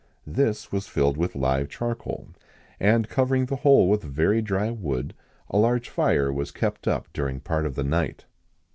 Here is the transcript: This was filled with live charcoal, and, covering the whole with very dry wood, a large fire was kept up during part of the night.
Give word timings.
This 0.25 0.71
was 0.71 0.87
filled 0.87 1.15
with 1.15 1.35
live 1.35 1.69
charcoal, 1.69 2.29
and, 2.79 3.07
covering 3.07 3.45
the 3.45 3.57
whole 3.57 3.87
with 3.87 4.01
very 4.01 4.41
dry 4.41 4.71
wood, 4.71 5.13
a 5.47 5.59
large 5.59 5.89
fire 5.89 6.33
was 6.33 6.49
kept 6.49 6.87
up 6.87 7.07
during 7.13 7.39
part 7.39 7.67
of 7.67 7.75
the 7.75 7.83
night. 7.83 8.25